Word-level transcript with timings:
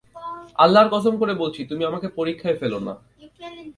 আল্লাহর 0.55 0.89
কসম 0.89 1.13
করে 1.17 1.33
বলছি, 1.33 1.61
তুমি 1.65 1.83
আমাকে 1.85 2.07
পরীক্ষায় 2.07 2.57
ফেলো 2.57 2.79
না। 2.79 2.93